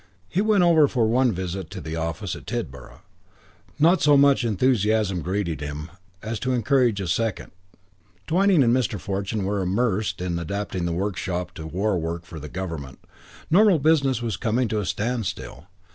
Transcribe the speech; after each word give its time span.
He 0.27 0.41
went 0.41 0.63
over 0.63 0.87
for 0.87 1.05
one 1.05 1.31
visit 1.31 1.69
to 1.69 1.79
the 1.79 1.95
office 1.95 2.35
at 2.35 2.47
Tidborough. 2.47 3.03
Not 3.77 4.01
so 4.01 4.17
much 4.17 4.43
enthusiasm 4.43 5.21
greeted 5.21 5.61
him 5.61 5.91
as 6.23 6.39
to 6.39 6.53
encourage 6.53 6.99
a 6.99 7.07
second. 7.07 7.51
Twyning 8.27 8.63
and 8.63 8.75
Mr. 8.75 8.99
Fortune 8.99 9.43
were 9.45 9.61
immersed 9.61 10.19
in 10.19 10.39
adapting 10.39 10.85
the 10.85 10.91
workshops 10.91 11.51
to 11.53 11.67
war 11.67 11.99
work 11.99 12.25
for 12.25 12.39
the 12.39 12.49
Government. 12.49 12.97
Normal 13.51 13.77
business 13.77 14.23
was 14.23 14.37
coming 14.37 14.67
to 14.69 14.79
a 14.79 14.87
standstill. 14.87 15.67